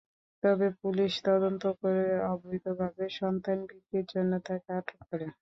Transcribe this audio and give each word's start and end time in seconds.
পরে 0.43 0.67
পুলিশ 0.81 1.13
তদন্ত 1.27 1.63
করে 1.79 2.03
অবৈধভাবে 2.31 3.05
সন্তান 3.19 3.57
বিক্রির 3.69 4.05
জন্য 4.13 4.31
তাঁকে 4.47 4.69
আটক 4.79 4.99
করে। 5.07 5.27